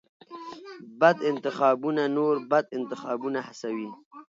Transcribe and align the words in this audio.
بد 1.01 1.17
انتخابونه 1.31 2.03
نور 2.17 2.35
بد 2.51 2.65
انتخابونه 2.77 3.39
هڅوي. 3.47 3.89